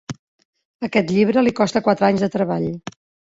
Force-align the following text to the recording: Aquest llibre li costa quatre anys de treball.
Aquest 0.87 1.13
llibre 1.17 1.43
li 1.45 1.53
costa 1.61 1.83
quatre 1.89 2.09
anys 2.09 2.25
de 2.27 2.31
treball. 2.39 2.67